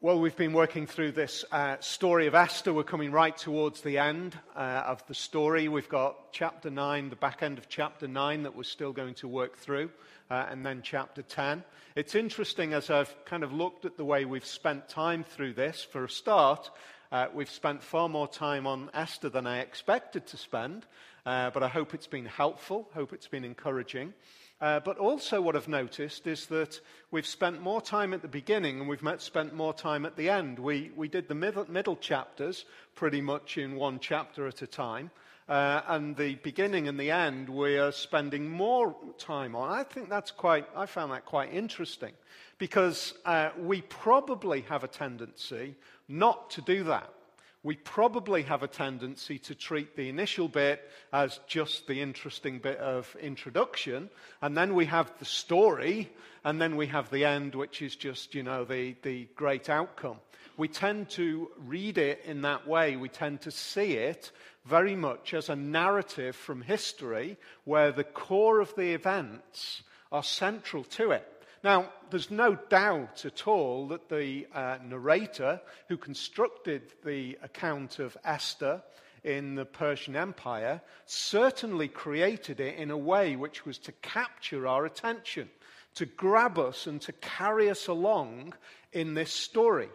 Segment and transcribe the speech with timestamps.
[0.00, 2.72] Well, we've been working through this uh, story of Esther.
[2.72, 5.66] We're coming right towards the end uh, of the story.
[5.66, 9.26] We've got chapter 9, the back end of chapter 9 that we're still going to
[9.26, 9.90] work through,
[10.30, 11.64] uh, and then chapter 10.
[11.96, 15.82] It's interesting as I've kind of looked at the way we've spent time through this.
[15.82, 16.70] For a start,
[17.10, 20.86] uh, we've spent far more time on Esther than I expected to spend,
[21.26, 24.14] uh, but I hope it's been helpful, hope it's been encouraging.
[24.60, 26.80] Uh, but also, what I've noticed is that
[27.12, 30.58] we've spent more time at the beginning and we've spent more time at the end.
[30.58, 32.64] We, we did the middle, middle chapters
[32.96, 35.10] pretty much in one chapter at a time.
[35.48, 39.70] Uh, and the beginning and the end we are spending more time on.
[39.70, 42.12] I think that's quite, I found that quite interesting
[42.58, 45.76] because uh, we probably have a tendency
[46.08, 47.12] not to do that
[47.68, 52.78] we probably have a tendency to treat the initial bit as just the interesting bit
[52.78, 54.08] of introduction,
[54.40, 56.10] and then we have the story,
[56.44, 60.16] and then we have the end, which is just, you know, the, the great outcome.
[60.56, 62.96] We tend to read it in that way.
[62.96, 64.32] We tend to see it
[64.64, 70.84] very much as a narrative from history where the core of the events are central
[70.84, 71.37] to it.
[71.64, 78.16] Now, there's no doubt at all that the uh, narrator who constructed the account of
[78.24, 78.82] Esther
[79.24, 84.86] in the Persian Empire certainly created it in a way which was to capture our
[84.86, 85.50] attention,
[85.96, 88.54] to grab us and to carry us along
[88.92, 89.88] in this story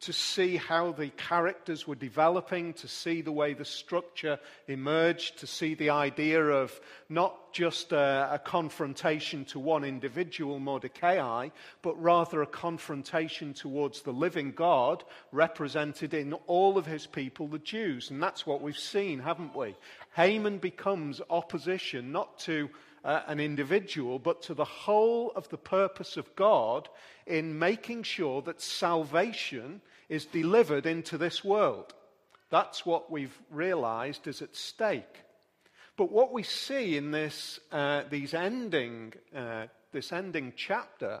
[0.00, 5.46] to see how the characters were developing, to see the way the structure emerged, to
[5.46, 11.50] see the idea of not just a, a, confrontation to one individual, Mordecai,
[11.82, 17.58] but rather a confrontation towards the living God represented in all of his people, the
[17.58, 18.10] Jews.
[18.10, 19.76] And that's what we've seen, haven't we?
[20.16, 22.70] Haman becomes opposition not to
[23.04, 26.88] uh, an individual, but to the whole of the purpose of God
[27.26, 29.80] in making sure that salvation
[30.10, 31.94] is delivered into this world.
[32.50, 35.22] That's what we've realized is at stake.
[35.96, 41.20] But what we see in this, uh, these ending, uh, this ending chapter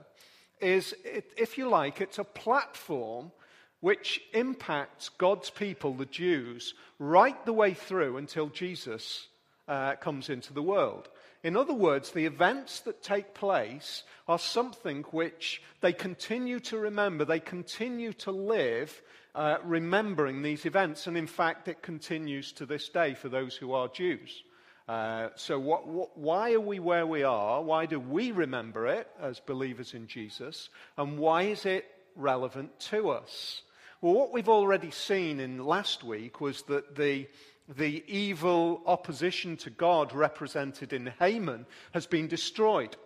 [0.60, 3.30] is, it, if you like, it's a platform
[3.78, 9.28] which impacts God's people, the Jews, right the way through until Jesus
[9.68, 11.08] uh, comes into the world.
[11.42, 17.24] In other words, the events that take place are something which they continue to remember,
[17.24, 19.02] they continue to live
[19.34, 23.72] uh, remembering these events, and in fact, it continues to this day for those who
[23.72, 24.42] are Jews.
[24.88, 27.62] Uh, so, what, what, why are we where we are?
[27.62, 30.68] Why do we remember it as believers in Jesus?
[30.98, 31.86] And why is it
[32.16, 33.62] relevant to us?
[34.00, 37.28] Well, what we've already seen in last week was that the
[37.76, 42.96] the evil opposition to God represented in Haman has been destroyed.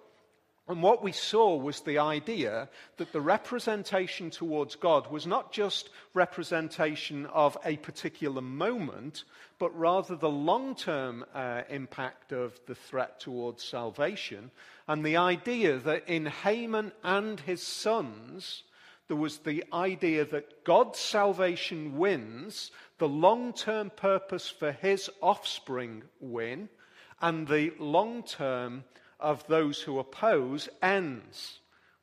[0.67, 5.91] And what we saw was the idea that the representation towards God was not just
[6.15, 9.25] representation of a particular moment,
[9.59, 14.51] but rather the long term uh, impact of the threat towards salvation.
[14.89, 18.63] And the idea that in Haman and his sons,
[19.09, 26.05] there was the idea that God's salvation wins, the long term purpose for his offspring
[26.21, 26.69] win,
[27.21, 28.85] and the long term
[29.21, 31.59] of those who oppose ends.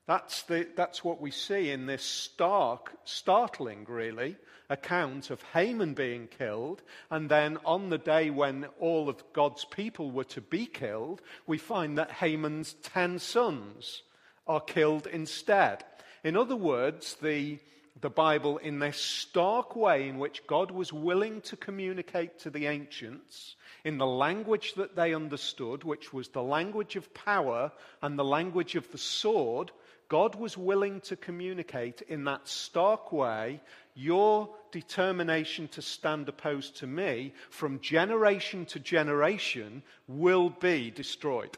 [0.07, 4.35] That's, the, that's what we see in this stark, startling, really,
[4.69, 6.81] account of Haman being killed.
[7.09, 11.57] And then on the day when all of God's people were to be killed, we
[11.57, 14.01] find that Haman's ten sons
[14.47, 15.84] are killed instead.
[16.24, 17.58] In other words, the,
[18.00, 22.68] the Bible, in this stark way in which God was willing to communicate to the
[22.68, 27.72] ancients, in the language that they understood, which was the language of power
[28.04, 29.72] and the language of the sword,
[30.09, 33.62] God was willing to communicate in that stark way
[33.96, 41.58] your determination to stand opposed to me from generation to generation will be destroyed.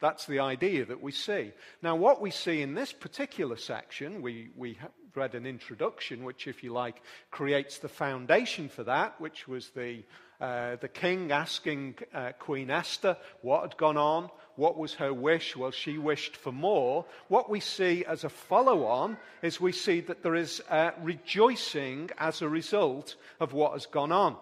[0.00, 1.52] That's the idea that we see.
[1.82, 4.78] Now, what we see in this particular section, we, we
[5.14, 10.02] read an introduction, which, if you like, creates the foundation for that, which was the,
[10.40, 15.56] uh, the king asking uh, Queen Esther what had gone on, what was her wish.
[15.56, 17.04] Well, she wished for more.
[17.28, 22.10] What we see as a follow on is we see that there is uh, rejoicing
[22.18, 24.36] as a result of what has gone on.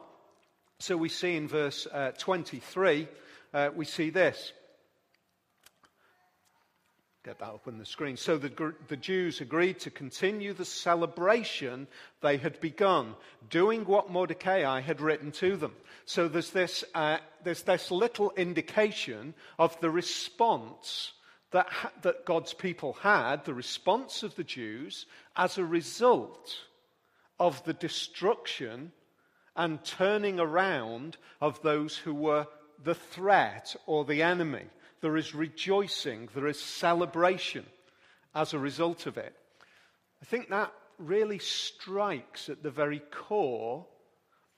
[0.79, 3.09] So we see in verse uh, 23,
[3.53, 4.53] uh, we see this
[7.25, 8.17] get that up on the screen.
[8.17, 11.87] So the, the Jews agreed to continue the celebration
[12.23, 13.15] they had begun,
[13.51, 15.73] doing what Mordecai had written to them.
[16.05, 21.13] So there's this, uh, there's this little indication of the response
[21.51, 25.07] that, ha- that God's people had, the response of the Jews,
[25.37, 26.57] as a result
[27.41, 28.93] of the destruction
[29.57, 32.47] and turning around of those who were
[32.83, 34.67] the threat or the enemy.
[35.01, 37.65] There is rejoicing, there is celebration
[38.35, 39.35] as a result of it.
[40.21, 43.87] I think that really strikes at the very core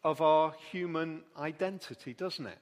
[0.02, 2.58] of our human identity, doesn't it?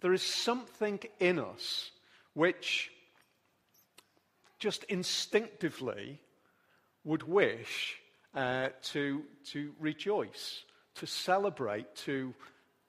[0.00, 1.90] There is something in us
[2.34, 2.90] which
[4.58, 6.20] just instinctively
[7.04, 7.96] would wish
[8.34, 10.64] uh, to, to rejoice,
[10.96, 12.34] to celebrate, to,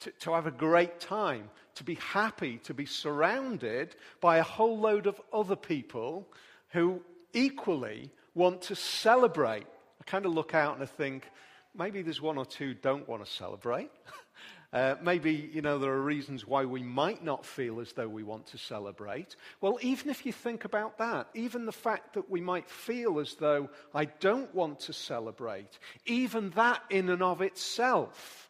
[0.01, 4.79] to, to have a great time, to be happy, to be surrounded by a whole
[4.79, 6.27] load of other people
[6.69, 7.01] who
[7.33, 9.65] equally want to celebrate.
[9.99, 11.29] I kind of look out and I think,
[11.75, 13.91] maybe there's one or two don't want to celebrate.
[14.73, 18.21] Uh, maybe, you know, there are reasons why we might not feel as though we
[18.21, 19.38] want to celebrate.
[19.61, 23.35] Well, even if you think about that, even the fact that we might feel as
[23.35, 28.46] though I don't want to celebrate, even that in and of itself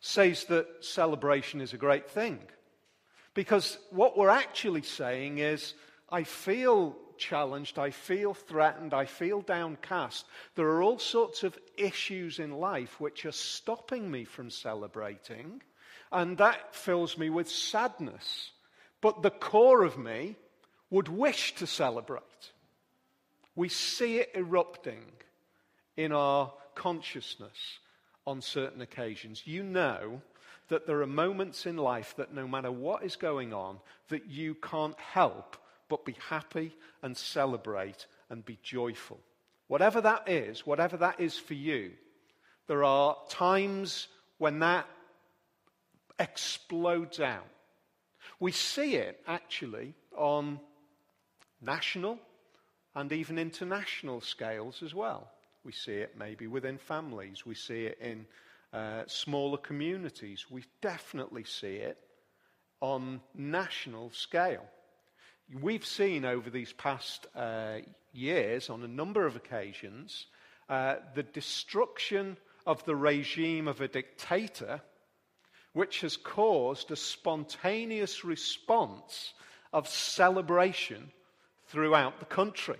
[0.00, 2.40] says that celebration is a great thing.
[3.34, 5.74] Because what we're actually saying is,
[6.10, 10.26] I feel challenged, I feel threatened, I feel downcast.
[10.56, 15.62] There are all sorts of issues in life which are stopping me from celebrating,
[16.10, 18.50] and that fills me with sadness.
[19.00, 20.36] But the core of me
[20.88, 22.22] would wish to celebrate.
[23.54, 25.04] We see it erupting
[25.96, 27.78] in our consciousness
[28.26, 29.42] on certain occasions.
[29.46, 30.20] You know
[30.68, 33.78] that there are moments in life that no matter what is going on,
[34.08, 35.56] that you can't help
[35.88, 39.18] but be happy and celebrate and be joyful.
[39.66, 41.92] Whatever that is, whatever that is for you,
[42.68, 44.08] there are times
[44.38, 44.86] when that
[46.18, 47.46] explodes out.
[48.38, 50.60] We see it actually on
[51.60, 52.18] national
[52.94, 55.30] and even international scales as well.
[55.64, 58.26] We see it maybe within families, we see it in
[58.72, 61.98] uh, smaller communities, we definitely see it
[62.80, 64.64] on national scale.
[65.60, 67.78] We've seen over these past uh,
[68.12, 70.26] years, on a number of occasions,
[70.68, 72.36] uh, the destruction
[72.66, 74.80] of the regime of a dictator,
[75.72, 79.34] which has caused a spontaneous response
[79.72, 81.10] of celebration
[81.66, 82.78] throughout the country.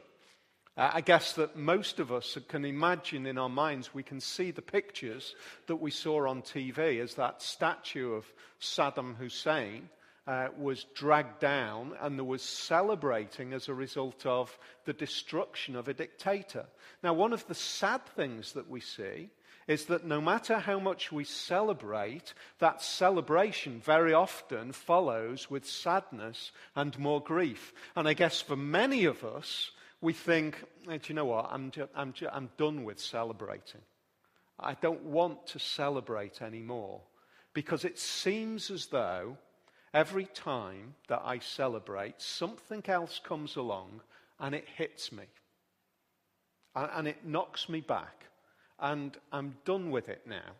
[0.76, 4.62] I guess that most of us can imagine in our minds, we can see the
[4.62, 5.34] pictures
[5.67, 8.25] that we saw on TV as that statue of
[8.61, 9.88] Saddam Hussein
[10.26, 15.88] uh, was dragged down and there was celebrating as a result of the destruction of
[15.88, 16.67] a dictator.
[17.02, 19.31] Now, one of the sad things that we see
[19.67, 26.52] is that no matter how much we celebrate, that celebration very often follows with sadness
[26.75, 27.72] and more grief.
[27.96, 31.49] And I guess for many of us, we think, hey, do you know what?
[31.50, 33.82] I'm, ju- I'm, ju- I'm done with celebrating.
[34.58, 37.00] I don't want to celebrate anymore
[37.55, 39.37] because it seems as though
[39.93, 44.02] Every time that I celebrate, something else comes along
[44.38, 45.25] and it hits me.
[46.76, 48.26] And it knocks me back.
[48.79, 50.53] And I'm done with it now.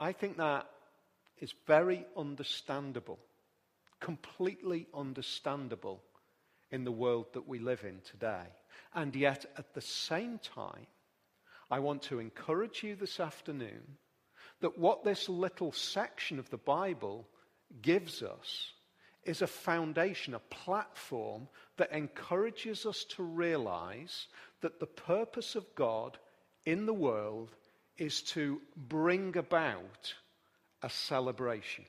[0.00, 0.66] I think that
[1.38, 3.18] is very understandable,
[4.00, 6.02] completely understandable
[6.72, 8.46] in the world that we live in today.
[8.94, 10.86] And yet, at the same time,
[11.70, 13.82] I want to encourage you this afternoon
[14.60, 17.28] that what this little section of the Bible
[17.80, 18.72] gives us
[19.24, 24.26] is a foundation, a platform that encourages us to realize
[24.60, 26.18] that the purpose of God
[26.64, 27.50] in the world
[27.98, 30.14] is to bring about
[30.82, 31.84] a celebration.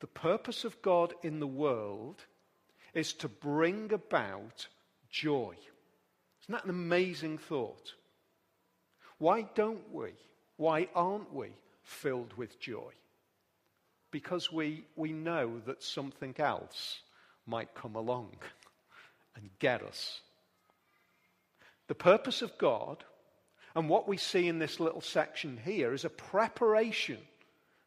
[0.00, 2.24] The purpose of God in the world
[2.94, 4.66] is to bring about
[5.10, 5.54] joy.
[6.42, 7.94] Isn't that an amazing thought?
[9.18, 10.10] Why don't we?
[10.56, 11.50] Why aren't we
[11.84, 12.92] filled with joy.
[14.10, 17.00] Because we, we know that something else
[17.46, 18.36] might come along
[19.36, 20.20] and get us.
[21.88, 23.04] The purpose of God
[23.74, 27.18] and what we see in this little section here is a preparation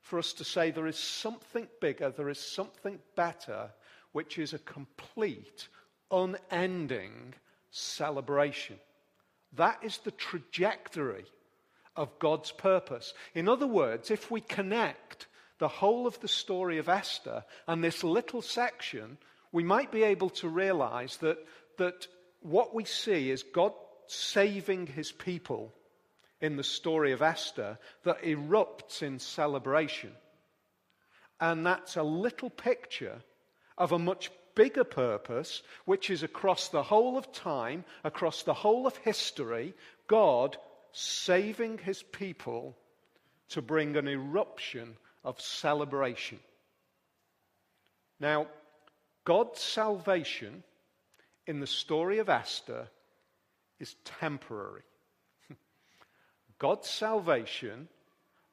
[0.02, 3.70] for us to say there is something bigger, there is something better,
[4.12, 5.68] which is a complete,
[6.12, 7.34] unending
[7.72, 8.78] celebration.
[9.54, 11.26] That is the trajectory
[11.96, 13.14] of God's purpose.
[13.34, 15.28] In other words, if we connect
[15.60, 19.18] the whole of the story of Esther and this little section,
[19.52, 21.38] we might be able to realize that,
[21.78, 22.08] that
[22.42, 23.74] what we see is God
[24.08, 25.74] saving his people
[26.40, 30.12] in the story of Esther that erupts in celebration.
[31.40, 33.22] And that's a little picture
[33.78, 38.88] of a much bigger purpose, which is across the whole of time, across the whole
[38.88, 39.74] of history,
[40.08, 40.58] God
[40.92, 42.76] saving his people
[43.50, 46.40] to bring an eruption of celebration.
[48.20, 48.48] Now,
[49.26, 50.64] God's salvation
[51.46, 52.88] in the story of Esther
[53.80, 54.82] is temporary.
[56.60, 57.88] God's salvation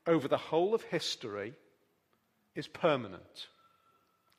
[0.06, 1.54] over the whole of history
[2.54, 3.48] is permanent.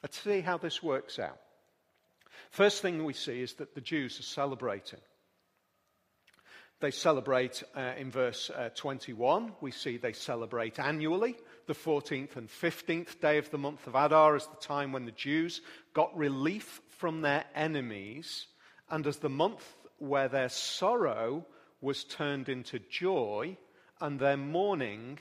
[0.06, 1.40] Let's see how this works out.
[2.52, 5.00] First thing we see is that the Jews are celebrating.
[6.80, 9.54] They celebrate uh, in verse uh, 21.
[9.62, 11.36] We see they celebrate annually.
[11.66, 15.12] The 14th and 15th day of the month of Adar is the time when the
[15.12, 15.62] Jews
[15.96, 18.46] got relief from their enemies,
[18.92, 19.66] and as the month
[19.98, 21.48] where their sorrow
[21.82, 23.58] was turned into joy
[24.00, 25.18] and their mourning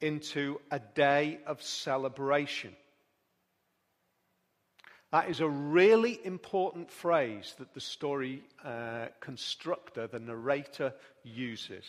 [0.00, 2.72] into a day of celebration.
[5.10, 11.84] That is a really important phrase that the story uh, constructor, the narrator, uses.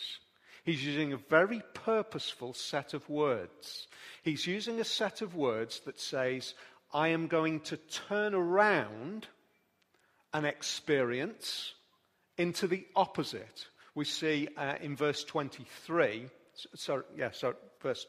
[0.64, 3.88] He's using a very purposeful set of words.
[4.22, 6.54] He's using a set of words that says,
[6.94, 9.26] I am going to turn around
[10.32, 11.74] an experience
[12.38, 13.66] into the opposite.
[13.94, 16.26] We see uh, in verse 23,
[16.74, 18.06] sorry, yeah, sorry, verse,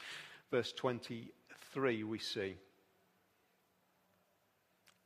[0.52, 2.56] verse 23, we see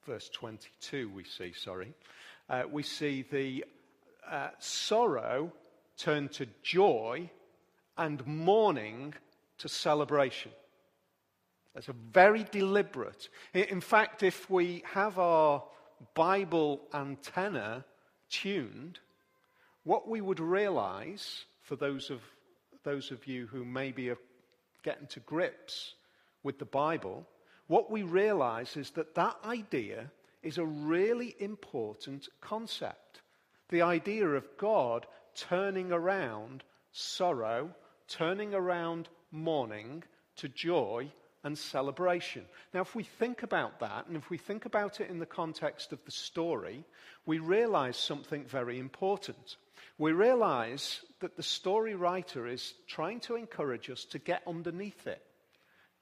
[0.06, 1.92] verse 22, we see, sorry,
[2.48, 3.64] uh, we see the
[4.30, 5.52] uh, sorrow
[5.98, 7.28] turned to joy
[7.98, 9.14] and mourning
[9.58, 10.52] to celebration.
[11.74, 13.28] That's a very deliberate.
[13.52, 15.64] In fact, if we have our
[16.14, 17.84] Bible antenna
[18.30, 19.00] tuned,
[19.82, 22.20] what we would realize, for those of,
[22.84, 24.18] those of you who maybe are
[24.84, 25.94] getting to grips
[26.44, 27.26] with the Bible,
[27.68, 30.10] what we realize is that that idea
[30.42, 33.22] is a really important concept.
[33.68, 37.70] The idea of God turning around sorrow,
[38.08, 40.04] turning around mourning
[40.36, 41.10] to joy
[41.42, 42.44] and celebration.
[42.72, 45.92] Now, if we think about that, and if we think about it in the context
[45.92, 46.84] of the story,
[47.24, 49.56] we realize something very important.
[49.98, 55.22] We realize that the story writer is trying to encourage us to get underneath it.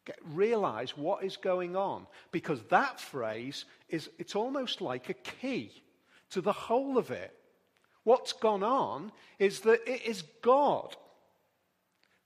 [0.05, 2.07] Get, realize what is going on.
[2.33, 5.71] Because that phrase is, it's almost like a key
[6.31, 7.35] to the whole of it.
[8.03, 10.95] What's gone on is that it is God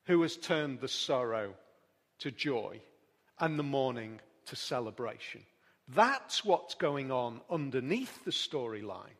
[0.06, 1.54] who has turned the sorrow
[2.18, 2.80] to joy
[3.38, 5.42] and the mourning to celebration.
[5.88, 9.17] That's what's going on underneath the storyline.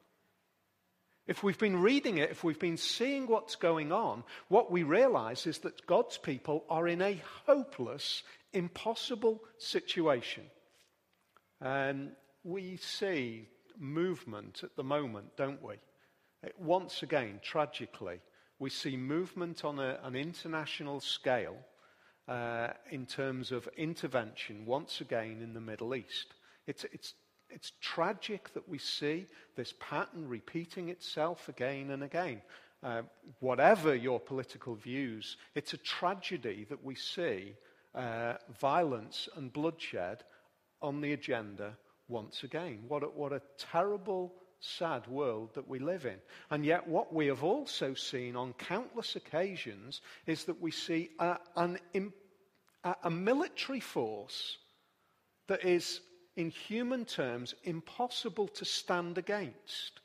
[1.28, 5.46] If we've been reading it, if we've been seeing what's going on, what we realize
[5.46, 8.22] is that God's people are in a hopeless,
[8.54, 10.44] impossible situation.
[11.60, 12.12] And
[12.44, 13.46] we see
[13.78, 15.74] movement at the moment, don't we?
[16.58, 18.20] Once again, tragically,
[18.58, 21.56] we see movement on a, an international scale
[22.26, 26.34] uh, in terms of intervention once again in the Middle East.
[26.66, 27.12] It's, it's
[27.50, 29.26] it's tragic that we see
[29.56, 32.42] this pattern repeating itself again and again.
[32.82, 33.02] Uh,
[33.40, 37.54] whatever your political views, it's a tragedy that we see
[37.94, 40.22] uh, violence and bloodshed
[40.80, 41.76] on the agenda
[42.06, 42.84] once again.
[42.86, 46.18] What a, what a terrible, sad world that we live in.
[46.50, 51.38] And yet, what we have also seen on countless occasions is that we see a,
[51.56, 51.78] an,
[52.84, 54.58] a, a military force
[55.48, 56.00] that is
[56.38, 60.00] in human terms, impossible to stand against.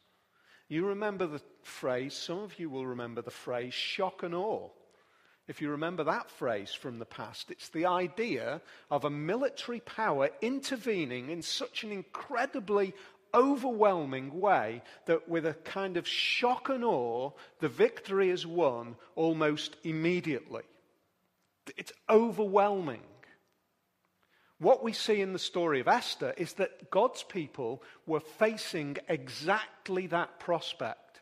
[0.68, 4.70] You remember the phrase, some of you will remember the phrase shock and awe.
[5.48, 10.30] If you remember that phrase from the past, it's the idea of a military power
[10.42, 12.96] intervening in such an incredibly
[13.36, 19.75] overwhelming way that with a kind of shock and awe, the victory is won almost
[19.84, 20.63] immediately.
[21.78, 23.02] It's overwhelming.
[24.63, 30.08] What we see in the story of Esther is that God's people were facing exactly
[30.08, 31.20] that prospect.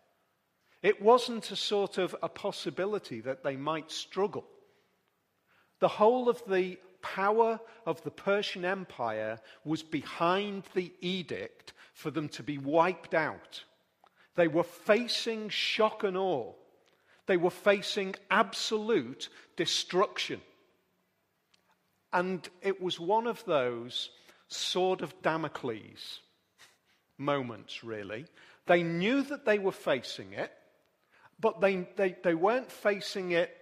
[0.84, 4.46] It wasn't a sort of a possibility that they might struggle.
[5.80, 12.30] The whole of the power of the Persian Empire was behind the edict for them
[12.30, 13.64] to be wiped out.
[14.36, 16.54] They were facing shock and awe.
[17.26, 20.42] They were facing absolute destruction.
[22.14, 24.10] And it was one of those
[24.48, 26.20] sword of Damocles
[27.18, 28.26] moments, really.
[28.66, 30.52] They knew that they were facing it,
[31.40, 33.56] but they, they, they weren't facing it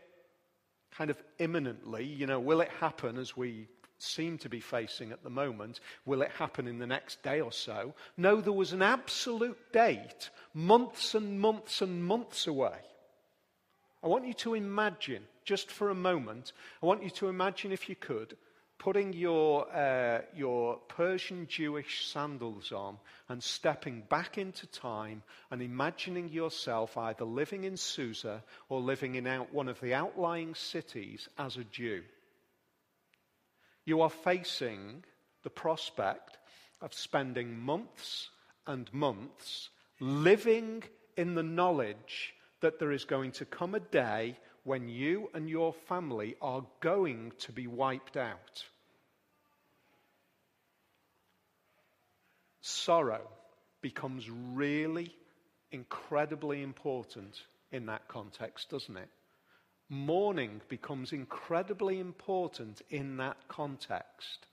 [0.92, 2.06] kind of imminently.
[2.06, 3.68] You know, will it happen as we
[4.00, 5.80] seem to be facing at the moment.
[6.06, 7.94] Will it happen in the next day or so?
[8.18, 12.80] No, there was an absolute date, months and months and months away.
[14.02, 16.54] I want you to imagine, just for a moment,
[16.84, 18.38] I want you to imagine, if you could,
[18.78, 26.30] putting your, uh, your Persian Jewish sandals on and stepping back into time and imagining
[26.30, 31.58] yourself either living in Susa or living in out, one of the outlying cities as
[31.58, 32.04] a Jew.
[33.86, 35.04] You are facing
[35.42, 36.38] the prospect
[36.80, 38.30] of spending months
[38.68, 40.84] and months living
[41.18, 44.38] in the knowledge that there is going to come a day
[44.70, 48.64] when you and your family are going to be wiped out.
[52.62, 53.28] Sorrow
[53.82, 55.12] becomes really
[55.72, 59.10] incredibly important in that context, doesn't it?
[59.90, 64.46] Mourning becomes incredibly important in that context.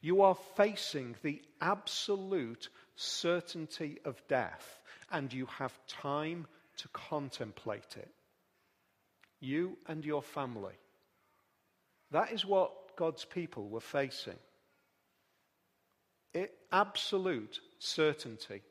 [0.00, 4.82] You are facing the absolute certainty of death,
[5.12, 8.10] and you have time to contemplate it.
[9.44, 10.74] You and your family.
[12.10, 14.38] That is what God's people were facing.
[16.32, 18.62] It, absolute certainty.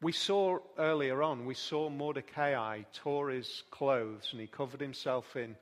[0.00, 5.56] We saw earlier on, we saw Mordecai tore his clothes and he covered himself in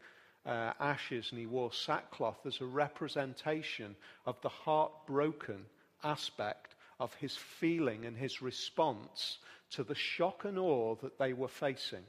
[0.44, 5.64] uh, ashes and he wore sackcloth as a representation of the heartbroken
[6.04, 9.38] aspect of his feeling and his response
[9.70, 12.04] to the shock and awe that they were facing.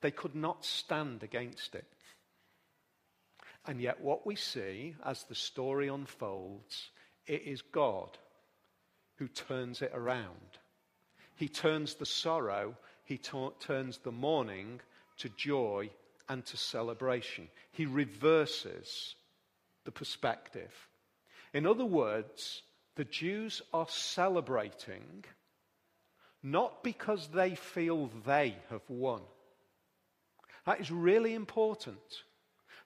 [0.00, 1.86] They could not stand against it.
[3.66, 6.90] And yet, what we see as the story unfolds,
[7.26, 8.16] it is God
[9.16, 10.58] who turns it around.
[11.34, 14.80] He turns the sorrow, he turns the mourning
[15.18, 15.90] to joy
[16.28, 17.48] and to celebration.
[17.72, 19.16] He reverses
[19.84, 20.72] the perspective.
[21.52, 22.62] In other words,
[22.96, 25.24] the Jews are celebrating
[26.42, 29.22] not because they feel they have won.
[30.66, 31.98] That is really important.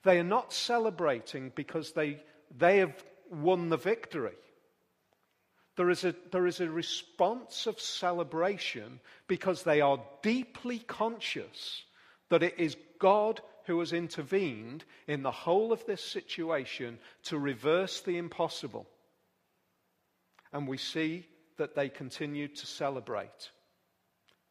[0.03, 2.21] They are not celebrating because they,
[2.57, 2.93] they have
[3.31, 4.35] won the victory.
[5.75, 11.83] There is, a, there is a response of celebration because they are deeply conscious
[12.29, 18.01] that it is God who has intervened in the whole of this situation to reverse
[18.01, 18.87] the impossible.
[20.51, 21.25] And we see
[21.57, 23.49] that they continued to celebrate.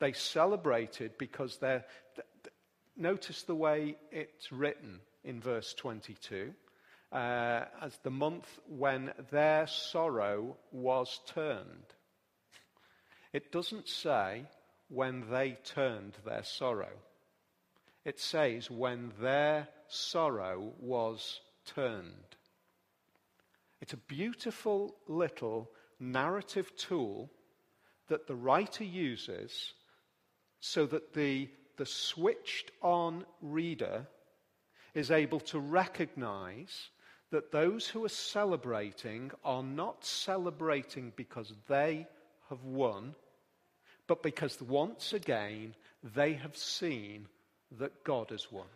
[0.00, 1.84] They celebrated because they're.
[2.96, 6.52] Notice the way it's written in verse 22
[7.12, 11.94] uh, as the month when their sorrow was turned.
[13.32, 14.44] It doesn't say
[14.88, 16.92] when they turned their sorrow.
[18.04, 21.40] It says when their sorrow was
[21.74, 22.36] turned.
[23.80, 27.30] It's a beautiful little narrative tool
[28.08, 29.72] that the writer uses
[30.60, 34.06] so that the, the switched on reader
[34.94, 36.90] is able to recognize
[37.30, 42.06] that those who are celebrating are not celebrating because they
[42.50, 43.14] have won,
[44.06, 45.74] but because once again
[46.14, 47.26] they have seen
[47.78, 48.66] that God has won.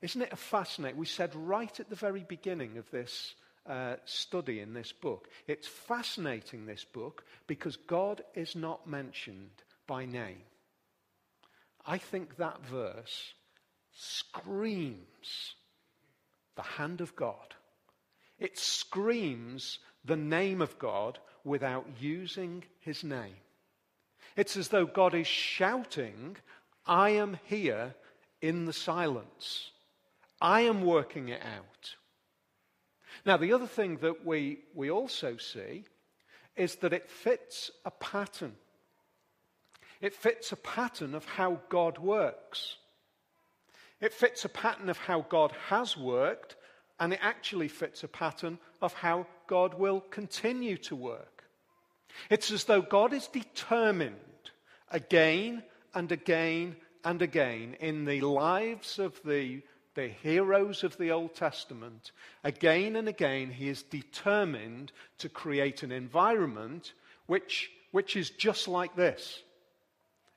[0.00, 0.98] Isn't it fascinating?
[0.98, 3.34] We said right at the very beginning of this
[3.66, 5.28] uh, study in this book.
[5.46, 9.50] It's fascinating, this book, because God is not mentioned
[9.86, 10.42] by name.
[11.88, 13.32] I think that verse
[13.92, 15.54] screams
[16.54, 17.54] the hand of God.
[18.38, 23.36] It screams the name of God without using his name.
[24.36, 26.36] It's as though God is shouting,
[26.84, 27.94] I am here
[28.42, 29.70] in the silence.
[30.42, 31.94] I am working it out.
[33.24, 35.86] Now, the other thing that we, we also see
[36.54, 38.56] is that it fits a pattern.
[40.00, 42.76] It fits a pattern of how God works.
[44.00, 46.56] It fits a pattern of how God has worked,
[47.00, 51.44] and it actually fits a pattern of how God will continue to work.
[52.30, 54.14] It's as though God is determined
[54.90, 55.62] again
[55.94, 59.62] and again and again in the lives of the
[59.98, 62.12] the heroes of the Old Testament,
[62.44, 66.92] again and again, he is determined to create an environment
[67.26, 69.42] which, which is just like this.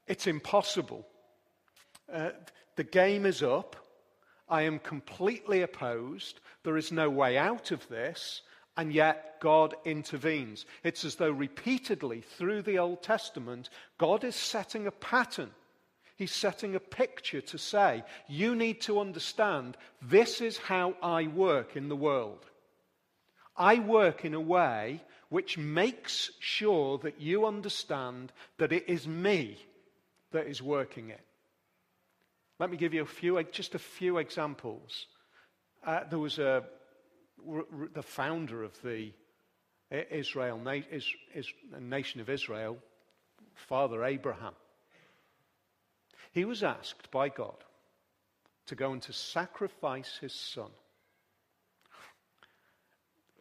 [0.07, 1.05] It's impossible.
[2.11, 2.31] Uh,
[2.75, 3.75] the game is up.
[4.49, 6.39] I am completely opposed.
[6.63, 8.41] There is no way out of this.
[8.77, 10.65] And yet, God intervenes.
[10.83, 15.51] It's as though repeatedly through the Old Testament, God is setting a pattern
[16.21, 21.75] He's setting a picture to say, you need to understand this is how I work
[21.75, 22.45] in the world.
[23.57, 29.57] I work in a way which makes sure that you understand that it is me
[30.32, 31.22] that is working it.
[32.60, 35.08] Let me give you a few, just a few examples.
[35.86, 36.63] Uh, there was a,
[37.94, 39.13] the founder of the
[39.89, 40.60] Israel,
[41.80, 42.78] nation of Israel,
[43.56, 44.54] Father Abraham.
[46.32, 47.58] He was asked by God
[48.67, 50.70] to go and to sacrifice his son,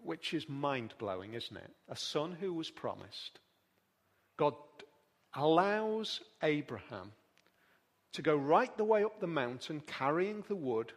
[0.02, 1.70] which is mind blowing, isn't it?
[1.88, 3.38] A son who was promised.
[4.36, 4.54] God
[5.34, 7.12] allows Abraham
[8.12, 10.92] to go right the way up the mountain carrying the wood.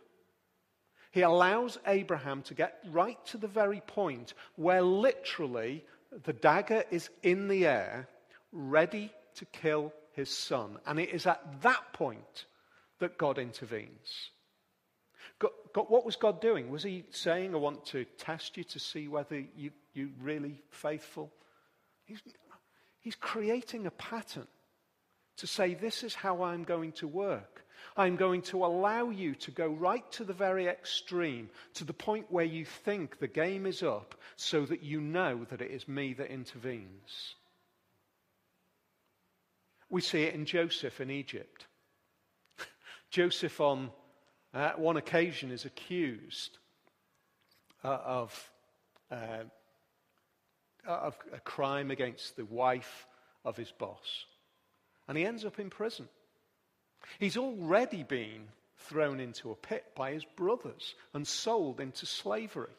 [1.11, 5.85] He allows Abraham to get right to the very point where literally
[6.23, 8.07] the dagger is in the air,
[8.51, 10.77] ready to kill his son.
[10.87, 12.45] And it is at that point
[12.99, 14.31] that God intervenes.
[15.39, 16.69] God, God, what was God doing?
[16.69, 21.31] Was he saying, I want to test you to see whether you, you're really faithful?
[22.05, 22.21] He's,
[23.03, 24.47] he's creating a pattern
[25.37, 27.63] to say, This is how I'm going to work.
[27.95, 32.31] I'm going to allow you to go right to the very extreme, to the point
[32.31, 36.13] where you think the game is up, so that you know that it is me
[36.13, 37.35] that intervenes.
[39.89, 41.67] We see it in Joseph in Egypt.
[43.11, 43.91] Joseph, on
[44.53, 46.57] uh, one occasion, is accused
[47.83, 48.51] uh, of,
[49.11, 49.43] uh,
[50.85, 53.07] of a crime against the wife
[53.45, 54.25] of his boss.
[55.07, 56.07] And he ends up in prison.
[57.19, 62.71] He's already been thrown into a pit by his brothers and sold into slavery.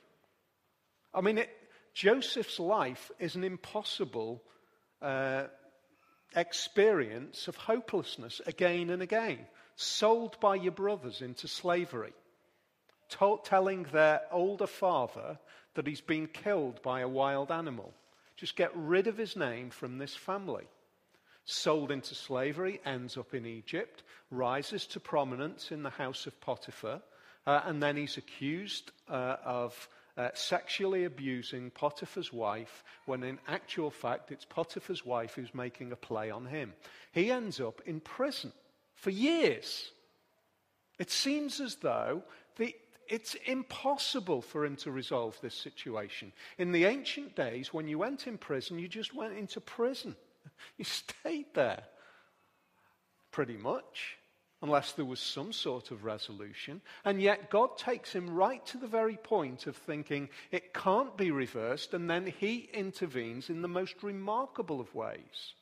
[1.13, 1.51] I mean, it,
[1.95, 4.43] Joseph's life is an impossible
[5.01, 5.45] uh,
[6.35, 9.39] experience of hopelessness again and again,
[9.77, 12.13] sold by your brothers into slavery,
[13.15, 15.39] told, telling their older father
[15.75, 17.95] that he's been killed by a wild animal.
[18.37, 20.67] Just get rid of his name from this family.
[21.45, 27.01] Sold into slavery, ends up in Egypt, rises to prominence in the house of Potiphar,
[27.47, 33.91] uh, and then he's accused uh, of uh, sexually abusing Potiphar's wife when in actual
[33.91, 36.73] fact it's Potiphar's wife who's making a play on him.
[37.13, 38.53] He ends up in prison
[38.95, 39.91] for years.
[40.99, 42.23] It seems as though
[42.57, 42.75] the,
[43.09, 46.33] it's impossible for him to resolve this situation.
[46.59, 50.17] In the ancient days, when you went in prison, you just went into prison.
[50.77, 51.83] You stayed there,
[53.33, 54.19] pretty much
[54.65, 56.81] unless there was some sort of resolution.
[57.05, 61.31] And yet God takes him right to the very point of thinking it can't be
[61.31, 65.53] reversed, and then he intervenes in the most remarkable of ways.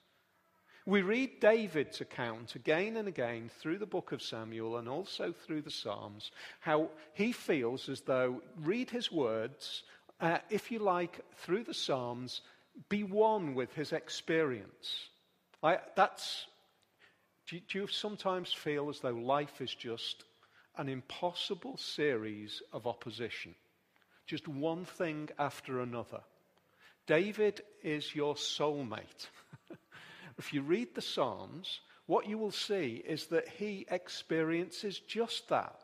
[0.84, 5.62] We read David's account again and again through the book of Samuel and also through
[5.62, 9.84] the Psalms, how he feels as though, read his words,
[10.20, 12.40] uh, if you like, through the Psalms,
[12.88, 15.08] be one with his experience.
[15.62, 16.46] I, that's
[17.48, 20.24] do, do you sometimes feel as though life is just
[20.76, 23.54] an impossible series of opposition?
[24.26, 26.20] Just one thing after another.
[27.06, 29.28] David is your soulmate.
[30.38, 35.82] If you read the Psalms, what you will see is that he experiences just that.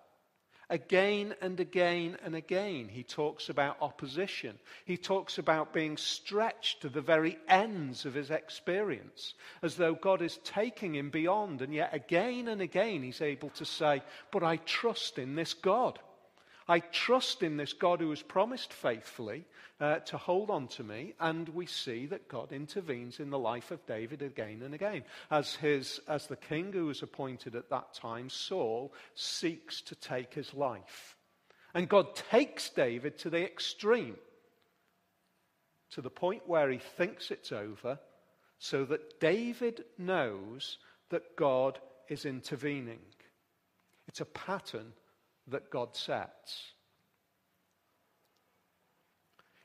[0.71, 4.59] Again and again and again, he talks about opposition.
[4.85, 9.33] He talks about being stretched to the very ends of his experience,
[9.63, 11.63] as though God is taking him beyond.
[11.63, 15.99] And yet, again and again, he's able to say, But I trust in this God.
[16.69, 19.47] I trust in this God who has promised faithfully
[19.81, 23.71] uh, to hold on to me, and we see that God intervenes in the life
[23.71, 25.05] of David again and again.
[25.31, 30.35] As, his, as the king who was appointed at that time, Saul, seeks to take
[30.35, 31.17] his life.
[31.75, 34.17] And God takes David to the extreme,
[35.93, 38.01] to the point where he thinks it's over,
[38.59, 40.79] so that David knows
[41.11, 42.99] that God is intervening.
[44.09, 44.93] It's a pattern
[45.47, 46.73] that God sets.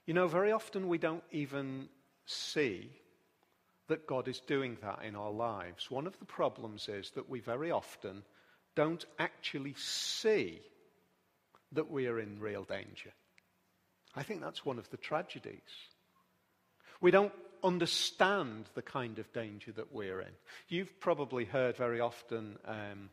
[0.06, 1.88] You know, very often we don't even
[2.26, 2.92] see
[3.88, 5.90] that God is doing that in our lives.
[5.90, 8.24] One of the problems is that we very often
[8.76, 10.62] don't actually see
[11.74, 13.12] that we are in real danger.
[14.16, 15.62] I think that's one of the tragedies.
[17.02, 20.34] We don't understand the kind of danger that we're in.
[20.70, 23.10] You've probably heard very often um,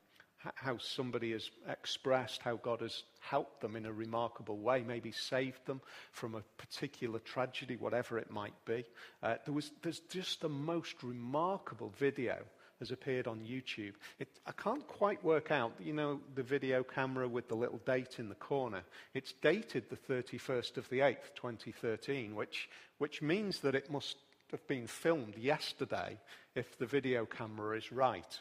[0.54, 5.66] how somebody has expressed how God has helped them in a remarkable way, maybe saved
[5.66, 5.80] them
[6.12, 8.84] from a particular tragedy, whatever it might be.
[9.22, 12.38] Uh, there was, there's just the most remarkable video
[12.78, 13.92] has appeared on YouTube.
[14.18, 18.18] It, I can't quite work out, you know, the video camera with the little date
[18.18, 18.82] in the corner.
[19.12, 24.16] It's dated the 31st of the 8th, 2013, which, which means that it must
[24.50, 26.18] have been filmed yesterday
[26.54, 28.40] if the video camera is right.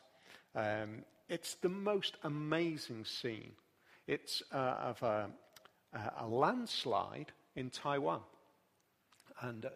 [0.56, 3.52] Um, it's the most amazing scene.
[4.08, 5.30] It's uh, of a,
[6.20, 8.22] a landslide in Taiwan.
[9.42, 9.70] And uh,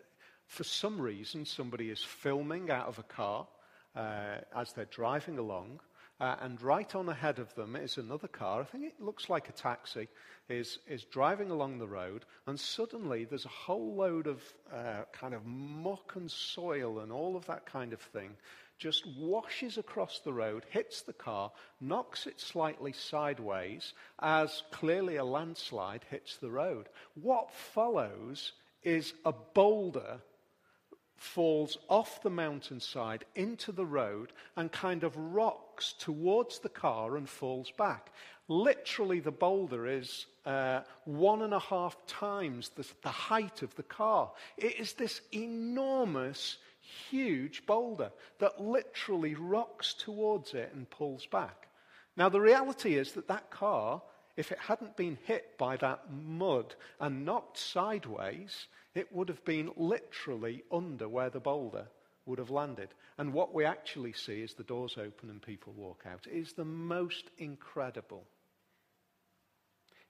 [0.48, 3.48] for some reason, somebody is filming out of a car
[3.96, 5.80] uh, as they're driving along.
[6.24, 8.62] Uh, and right on ahead of them is another car.
[8.62, 10.08] I think it looks like a taxi.
[10.48, 14.42] Is is driving along the road, and suddenly there's a whole load of
[14.74, 18.38] uh, kind of muck and soil and all of that kind of thing
[18.78, 25.26] just washes across the road, hits the car, knocks it slightly sideways as clearly a
[25.26, 26.88] landslide hits the road.
[27.16, 30.22] What follows is a boulder
[31.24, 37.30] falls off the mountainside into the road and kind of rocks towards the car and
[37.30, 38.12] falls back.
[38.50, 43.84] Literally, the boulder is uh, one and a half times the, the height of the
[43.84, 44.32] car.
[44.58, 46.58] It is this enormous,
[47.10, 51.70] huge boulder that literally rocks towards it and pulls back.
[52.18, 54.02] Now, the reality is that that car,
[54.36, 59.72] if it hadn't been hit by that mud and knocked sideways, it would have been
[59.76, 61.88] literally under where the boulder
[62.26, 62.90] would have landed.
[63.18, 66.28] And what we actually see is the doors open and people walk out.
[66.28, 68.24] It is the most incredible.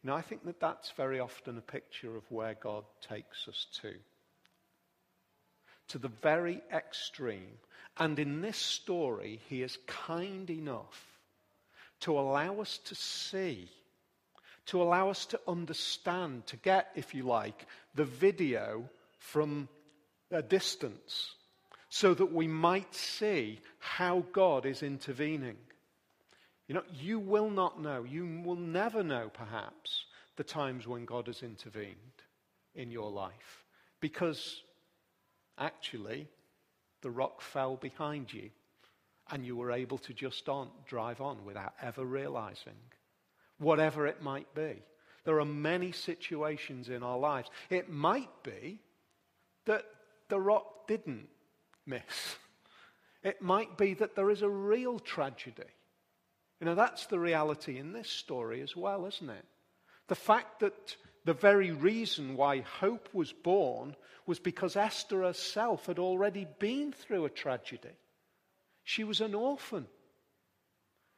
[0.06, 3.94] Know, I think that that's very often a picture of where God takes us to.
[5.90, 7.58] To the very extreme.
[7.98, 11.20] And in this story, he is kind enough
[12.02, 13.70] to allow us to see
[14.68, 19.68] to allow us to understand, to get, if you like, the video from
[20.32, 21.36] a distance
[21.90, 25.58] so that we might see how God is intervening.
[26.68, 30.06] You know, you will not know, you will never know, perhaps,
[30.38, 31.96] the times when God has intervened
[32.74, 33.64] in your life
[34.00, 34.62] because
[35.58, 36.28] actually
[37.02, 38.50] the rock fell behind you
[39.32, 42.74] and you were able to just on, drive on without ever realizing
[43.64, 44.84] whatever it might be.
[45.26, 47.50] There are many situations in our lives.
[47.70, 48.80] It might be
[49.66, 49.86] that
[50.30, 51.28] the rock didn't
[51.86, 52.38] miss.
[53.24, 55.64] It might be that there is a real tragedy.
[56.60, 59.46] You know, that's the reality in this story as well, isn't it?
[60.08, 60.96] The fact that
[61.26, 63.96] the very reason why hope was born
[64.26, 67.96] was because Esther herself had already been through a tragedy.
[68.84, 69.88] She was an orphan.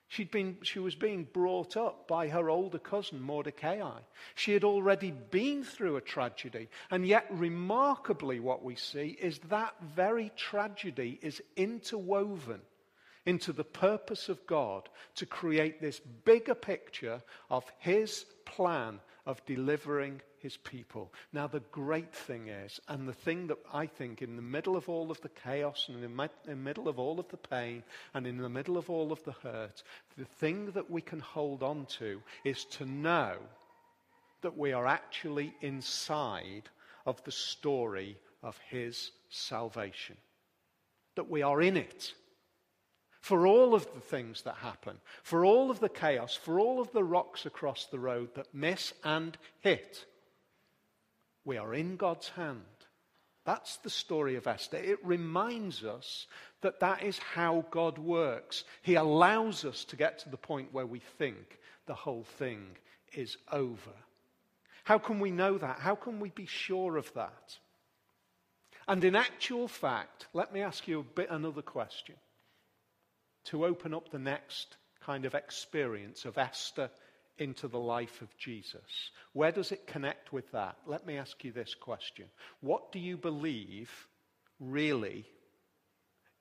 [0.07, 3.99] She'd been, she was being brought up by her older cousin, Mordecai.
[4.35, 6.69] She had already been through a tragedy.
[6.91, 12.61] And yet, remarkably, what we see is that very tragedy is interwoven
[13.25, 20.21] into the purpose of God to create this bigger picture of His plan of delivering
[20.45, 21.11] his people.
[21.33, 24.87] Now, the great thing is, and the thing that I think in the middle of
[24.87, 27.81] all of the chaos and in the middle of all of the pain
[28.13, 29.81] and in the middle of all of the hurt,
[30.19, 33.37] the thing that we can hold on to is to know
[34.43, 36.69] that we are actually inside
[37.07, 40.15] of the story of his salvation.
[41.15, 42.13] That we are in it
[43.19, 46.91] for all of the things that happen, for all of the chaos, for all of
[46.91, 50.05] the rocks across the road that miss and hit.
[51.45, 52.61] We are in God's hand.
[53.45, 54.77] That's the story of Esther.
[54.77, 56.25] It reminds us
[56.61, 58.63] that that is how God works.
[58.81, 62.65] He allows us to get to the point where we think the whole thing
[63.13, 63.93] is over.
[64.83, 65.79] How can we know that?
[65.79, 67.57] How can we be sure of that?
[68.87, 72.15] And in actual fact, let me ask you a bit another question
[73.45, 76.89] to open up the next kind of experience of Esther
[77.37, 79.11] into the life of Jesus.
[79.33, 80.77] Where does it connect with that?
[80.85, 82.25] Let me ask you this question
[82.61, 83.91] What do you believe
[84.59, 85.25] really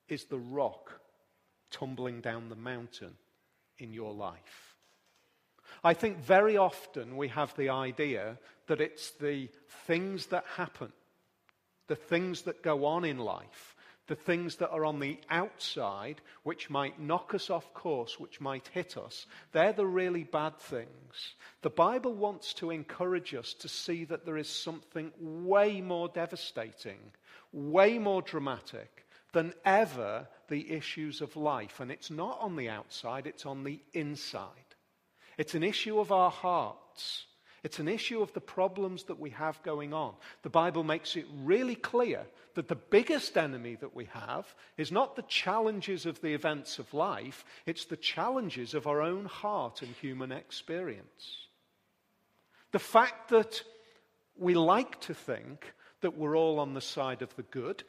[0.07, 0.99] is the rock
[1.71, 3.13] tumbling down the mountain
[3.77, 4.75] in your life?
[5.83, 9.49] I think very often we have the idea that it's the
[9.85, 10.91] things that happen,
[11.87, 13.74] the things that go on in life,
[14.07, 18.67] the things that are on the outside, which might knock us off course, which might
[18.67, 21.35] hit us, they're the really bad things.
[21.61, 26.99] The Bible wants to encourage us to see that there is something way more devastating,
[27.51, 31.79] way more dramatic than ever the issues of life.
[31.79, 34.49] And it's not on the outside, it's on the inside.
[35.37, 37.25] It's an issue of our hearts.
[37.65, 40.13] It's an issue of the problems that we have going on.
[40.43, 42.21] The Bible makes it really clear
[42.53, 44.45] that the biggest enemy that we have
[44.77, 49.25] is not the challenges of the events of life, it's the challenges of our own
[49.25, 51.47] heart and human experience.
[52.71, 53.63] The fact that
[54.37, 57.83] we like to think that we're all on the side of the good,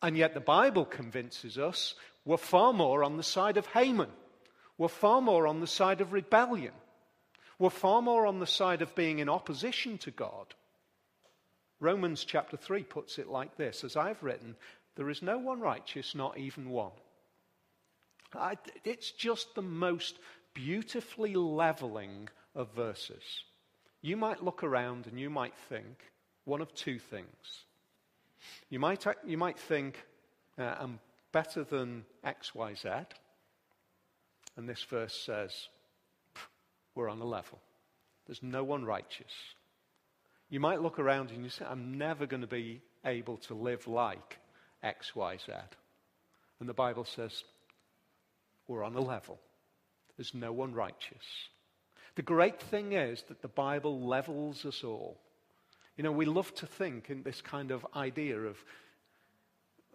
[0.00, 4.08] and yet the Bible convinces us we're far more on the side of Haman.
[4.78, 6.72] We're far more on the side of rebellion.
[7.60, 10.54] We're far more on the side of being in opposition to God.
[11.78, 14.56] Romans chapter 3 puts it like this As I've written,
[14.96, 16.92] there is no one righteous, not even one.
[18.34, 20.18] I, it's just the most
[20.54, 23.44] beautifully leveling of verses.
[24.00, 26.10] You might look around and you might think
[26.44, 27.64] one of two things.
[28.70, 30.02] You might, you might think,
[30.58, 30.98] uh, I'm
[31.30, 33.04] better than XYZ.
[34.56, 35.68] And this verse says,
[37.00, 37.58] we're on a level.
[38.26, 39.32] There's no one righteous.
[40.50, 43.88] You might look around and you say, I'm never going to be able to live
[43.88, 44.38] like
[44.84, 45.62] XYZ.
[46.60, 47.42] And the Bible says,
[48.68, 49.38] we're on a level.
[50.18, 51.24] There's no one righteous.
[52.16, 55.18] The great thing is that the Bible levels us all.
[55.96, 58.58] You know, we love to think in this kind of idea of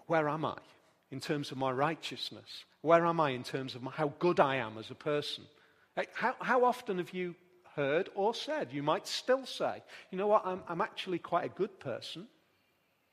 [0.07, 0.57] where am I
[1.11, 2.63] in terms of my righteousness?
[2.81, 5.43] Where am I in terms of my, how good I am as a person?
[6.13, 7.35] How, how often have you
[7.75, 11.49] heard or said, you might still say, you know what, I'm, I'm actually quite a
[11.49, 12.27] good person.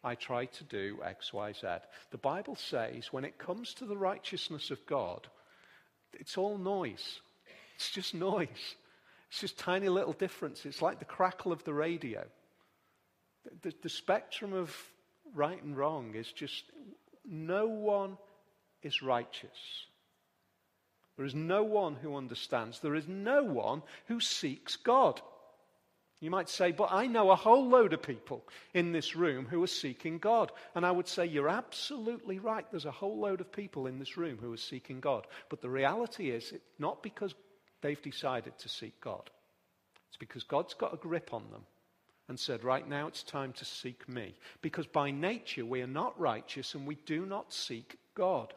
[0.04, 1.66] I try to do X, Y, Z.
[2.10, 5.28] The Bible says when it comes to the righteousness of God,
[6.12, 7.20] it's all noise.
[7.76, 8.76] It's just noise.
[9.30, 10.66] It's just tiny little difference.
[10.66, 12.24] It's like the crackle of the radio.
[13.62, 14.74] The, the spectrum of
[15.34, 16.64] right and wrong is just
[17.24, 18.18] no one
[18.82, 19.86] is righteous.
[21.16, 22.80] There is no one who understands.
[22.80, 25.20] There is no one who seeks God.
[26.20, 28.44] You might say, but I know a whole load of people
[28.74, 30.52] in this room who are seeking God.
[30.76, 32.64] And I would say, you're absolutely right.
[32.70, 35.26] There's a whole load of people in this room who are seeking God.
[35.48, 37.34] But the reality is, it's not because
[37.80, 39.28] they've decided to seek God,
[40.08, 41.62] it's because God's got a grip on them
[42.28, 44.36] and said, Right now it's time to seek me.
[44.60, 48.54] Because by nature we are not righteous and we do not seek God.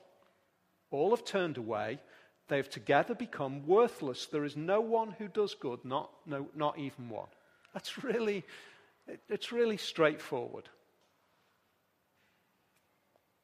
[0.91, 1.99] All have turned away.
[2.47, 4.27] They have together become worthless.
[4.27, 7.27] There is no one who does good, not, no, not even one.
[7.73, 8.45] That's really,
[9.29, 10.69] it's really straightforward.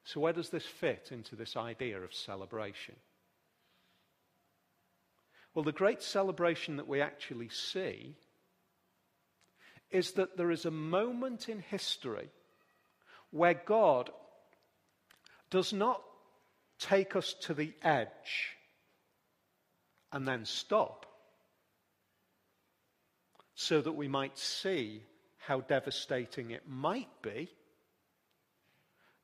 [0.04, 2.96] So, where does this fit into this idea of celebration?
[5.54, 8.16] Well, the great celebration that we actually see
[9.90, 12.30] is that there is a moment in history
[13.32, 14.10] where God
[15.50, 16.02] does not
[16.80, 18.56] take us to the edge
[20.12, 21.06] and then stop
[23.56, 25.04] so that we might see
[25.38, 27.50] how devastating it might be.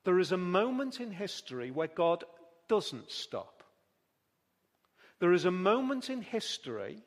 [0.04, 2.24] There is a moment in history where God
[2.68, 3.62] doesn't stop.
[5.20, 7.02] There is a moment in history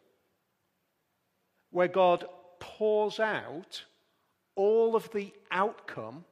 [1.72, 2.26] where God
[2.60, 3.84] pours out
[4.56, 6.26] all of the outcome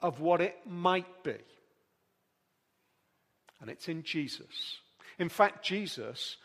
[0.00, 1.38] of what it might be.
[3.60, 4.78] And it's in Jesus.
[5.18, 6.36] In fact, Jesus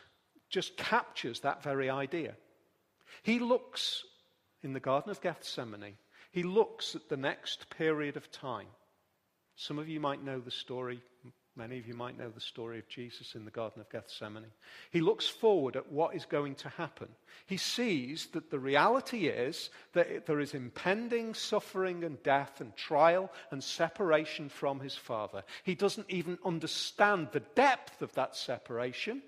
[0.50, 2.36] just captures that very idea.
[3.24, 4.04] He looks
[4.64, 5.98] in the Garden of Gethsemane,
[6.32, 8.68] he looks at the next period of time.
[9.56, 11.02] Some of you might know the story
[11.58, 14.52] Many of you might know the story of Jesus in the Garden of Gethsemane.
[14.92, 17.08] He looks forward at what is going to happen.
[17.48, 23.32] He sees that the reality is that there is impending suffering and death and trial
[23.50, 25.44] and separation from his Father.
[25.64, 29.24] He doesn't even understand the depth of that separation.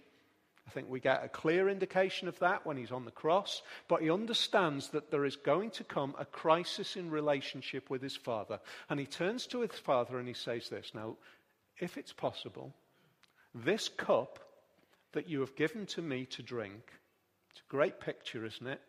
[0.69, 4.03] I think we get a clear indication of that when he's on the cross, but
[4.03, 8.60] he understands that there is going to come a crisis in relationship with his father.
[8.88, 11.15] And he turns to his father and he says this Now,
[11.79, 12.71] if it's possible,
[13.55, 14.38] this cup
[15.13, 16.93] that you have given to me to drink,
[17.49, 18.82] it's a great picture, isn't it?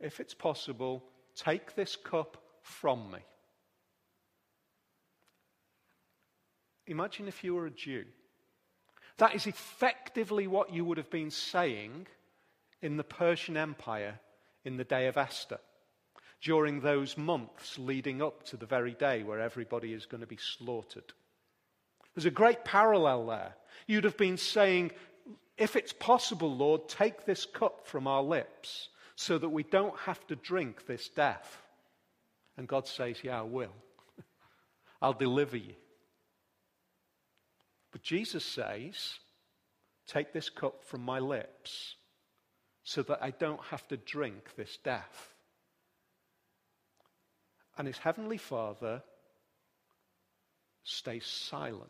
[0.00, 1.04] If it's possible,
[1.36, 3.20] take this cup from me.
[6.88, 8.04] Imagine if you were a Jew.
[9.18, 12.06] That is effectively what you would have been saying
[12.80, 14.18] in the Persian Empire
[14.64, 15.58] in the day of Esther,
[16.40, 20.38] during those months leading up to the very day where everybody is going to be
[20.38, 21.12] slaughtered.
[22.14, 23.54] There's a great parallel there.
[23.86, 24.92] You'd have been saying,
[25.56, 30.26] if it's possible, Lord, take this cup from our lips so that we don't have
[30.26, 31.62] to drink this death.
[32.56, 33.74] And God says, Yeah, I will.
[35.02, 35.74] I'll deliver you.
[37.92, 39.18] But Jesus says,
[40.06, 41.94] Take this cup from my lips
[42.82, 45.34] so that I don't have to drink this death.
[47.78, 49.02] And his heavenly Father
[50.82, 51.86] stays silent.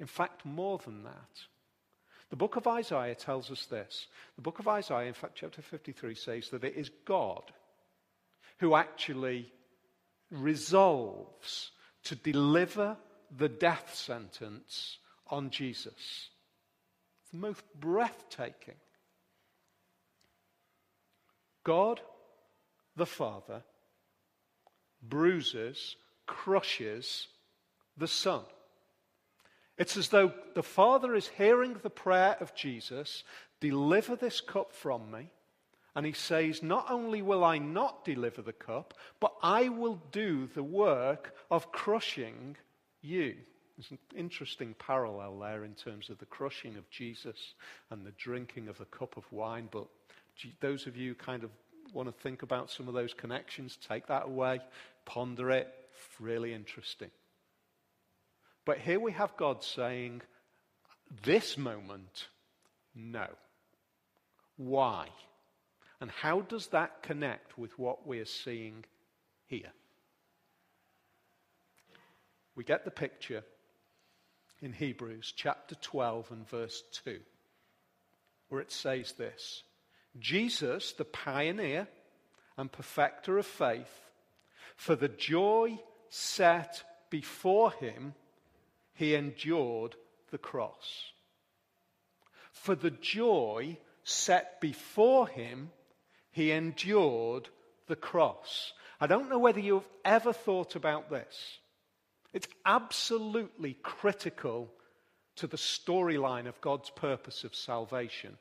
[0.00, 1.40] In fact, more than that.
[2.30, 4.08] The book of Isaiah tells us this.
[4.36, 7.42] The book of Isaiah, in fact, chapter 53, says that it is God
[8.58, 9.52] who actually
[10.30, 11.70] resolves
[12.04, 12.96] to deliver
[13.34, 14.98] the death sentence
[15.28, 16.30] on Jesus.
[17.22, 18.74] It's the most breathtaking.
[21.64, 22.00] God,
[22.94, 23.62] the Father,
[25.02, 25.96] bruises,
[26.26, 27.28] crushes
[27.96, 28.42] the Son.
[29.78, 33.24] It's as though the Father is hearing the prayer of Jesus
[33.60, 35.30] deliver this cup from me.
[35.94, 40.46] And he says, Not only will I not deliver the cup, but I will do
[40.46, 42.56] the work of crushing
[43.06, 43.34] you.
[43.76, 47.54] There's an interesting parallel there in terms of the crushing of Jesus
[47.90, 49.68] and the drinking of the cup of wine.
[49.70, 49.86] But
[50.60, 51.50] those of you kind of
[51.92, 54.60] want to think about some of those connections, take that away,
[55.04, 55.68] ponder it.
[56.18, 57.10] Really interesting.
[58.64, 60.22] But here we have God saying,
[61.22, 62.28] this moment,
[62.94, 63.26] no.
[64.56, 65.08] Why?
[66.00, 68.84] And how does that connect with what we're seeing
[69.46, 69.72] here?
[72.56, 73.44] We get the picture
[74.62, 77.20] in Hebrews chapter 12 and verse 2,
[78.48, 79.62] where it says this
[80.18, 81.86] Jesus, the pioneer
[82.56, 84.10] and perfecter of faith,
[84.74, 85.78] for the joy
[86.08, 88.14] set before him,
[88.94, 89.94] he endured
[90.30, 91.12] the cross.
[92.52, 95.70] For the joy set before him,
[96.30, 97.50] he endured
[97.86, 98.72] the cross.
[98.98, 101.58] I don't know whether you've ever thought about this.
[102.36, 104.70] It's absolutely critical
[105.36, 108.36] to the storyline of God's purpose of salvation.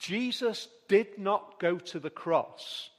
[0.00, 2.90] Jesus did not go to the cross,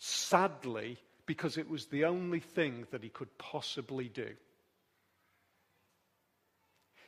[0.00, 4.30] sadly, because it was the only thing that he could possibly do.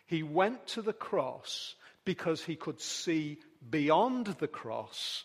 [0.06, 5.24] He went to the cross because he could see beyond the cross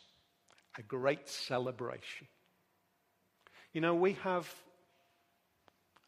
[0.75, 2.25] a great celebration.
[3.73, 4.51] You know, we have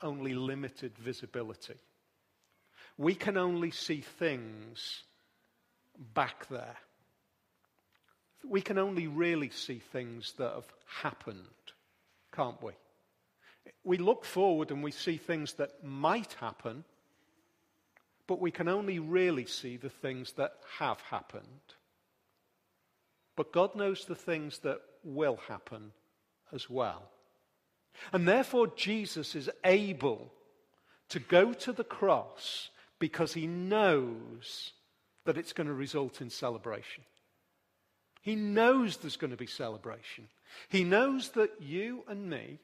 [0.02, 1.76] only limited visibility.
[2.98, 5.04] We can only see things
[6.14, 6.78] back there.
[8.48, 10.68] We can only really see things that have
[11.02, 11.46] happened
[12.40, 12.72] can't we?
[13.84, 16.84] We look forward and we see things that might happen,
[18.28, 21.44] but we can only really see the things that have happened.
[23.36, 25.92] But God knows the things that will happen
[26.54, 27.10] as well.
[28.14, 30.32] And therefore, Jesus is able
[31.10, 32.70] to go to the cross
[33.00, 34.72] because he knows
[35.26, 37.04] that it's going to result in celebration.
[38.22, 40.28] He knows there's going to be celebration.
[40.68, 42.60] He knows that you and me,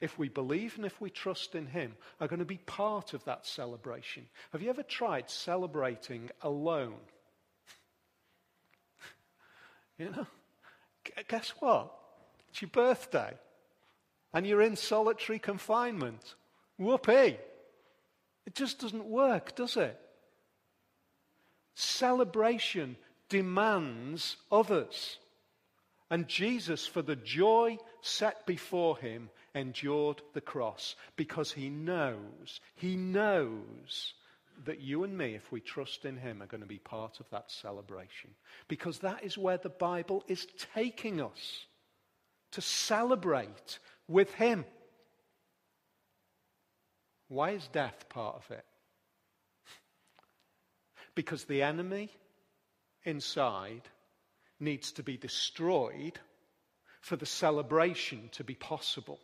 [0.00, 3.24] if we believe and if we trust in Him, are going to be part of
[3.24, 4.26] that celebration.
[4.52, 6.94] Have you ever tried celebrating alone?
[9.98, 10.26] you know,
[11.28, 11.92] guess what?
[12.50, 13.34] It's your birthday,
[14.32, 16.34] and you're in solitary confinement.
[16.78, 17.38] Whoopee!
[18.46, 19.98] It just doesn't work, does it?
[21.74, 22.96] Celebration
[23.28, 25.18] demands others.
[26.10, 32.96] And Jesus, for the joy set before him, endured the cross because he knows, he
[32.96, 34.14] knows
[34.64, 37.30] that you and me, if we trust in him, are going to be part of
[37.30, 38.30] that celebration.
[38.66, 41.66] Because that is where the Bible is taking us
[42.52, 43.78] to celebrate
[44.08, 44.64] with him.
[47.28, 48.64] Why is death part of it?
[51.14, 52.10] Because the enemy
[53.04, 53.82] inside
[54.60, 56.18] needs to be destroyed
[57.00, 59.20] for the celebration to be possible.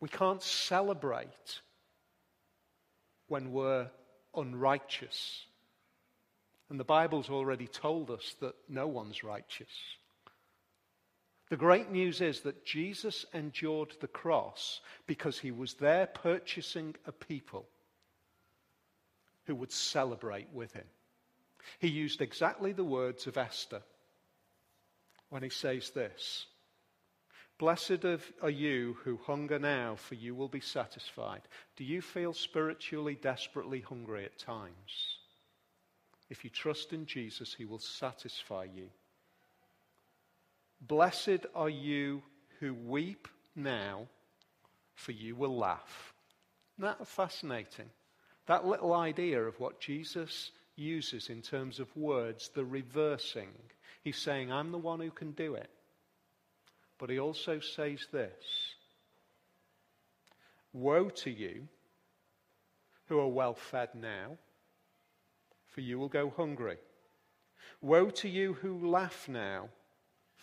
[0.00, 1.60] We can't celebrate
[3.28, 3.88] when we're
[4.34, 5.44] unrighteous.
[6.68, 9.68] And the Bible's already told us that no one's righteous.
[11.50, 17.12] The great news is that Jesus endured the cross because he was there purchasing a
[17.12, 17.66] people
[19.46, 20.86] who would celebrate with him.
[21.80, 23.82] He used exactly the words of Esther
[25.28, 26.46] when he says this
[27.58, 28.04] Blessed
[28.40, 31.42] are you who hunger now, for you will be satisfied.
[31.76, 35.18] Do you feel spiritually desperately hungry at times?
[36.30, 38.88] If you trust in Jesus, he will satisfy you.
[40.90, 42.20] Blessed are you
[42.58, 44.08] who weep now,
[44.96, 46.12] for you will laugh.
[46.76, 47.88] Isn't that fascinating?
[48.46, 53.50] That little idea of what Jesus uses in terms of words the reversing.
[54.02, 55.70] He's saying, I'm the one who can do it.
[56.98, 58.74] But he also says this
[60.72, 61.68] Woe to you
[63.06, 64.38] who are well fed now,
[65.68, 66.78] for you will go hungry.
[67.80, 69.68] Woe to you who laugh now,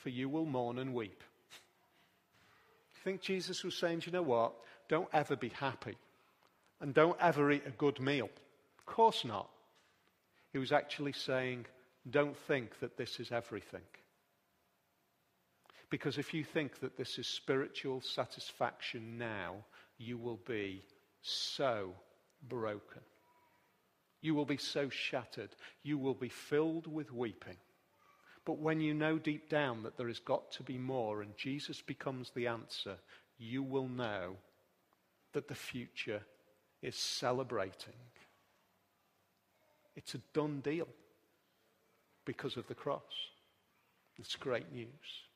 [0.02, 1.24] for you will mourn and weep.
[2.96, 4.54] I think Jesus was saying, you know what?
[4.90, 5.98] Don't ever be happy.
[6.82, 8.30] And don't ever eat a good meal.
[8.80, 9.50] Of course not.
[10.54, 11.66] He was actually saying,
[12.10, 13.82] don't think that this is everything.
[15.90, 19.56] Because if you think that this is spiritual satisfaction now,
[19.98, 20.84] you will be
[21.22, 21.94] so
[22.48, 23.02] broken.
[24.22, 25.50] You will be so shattered.
[25.84, 27.58] You will be filled with weeping.
[28.48, 31.82] But when you know deep down that there has got to be more and Jesus
[31.82, 32.96] becomes the answer,
[33.38, 34.38] you will know
[35.34, 36.22] that the future
[36.82, 38.00] is celebrating.
[39.98, 40.88] It's a done deal
[42.26, 43.02] because of the cross.
[44.18, 45.27] It's great news.